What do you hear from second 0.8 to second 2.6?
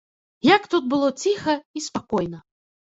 было ціха і спакойна!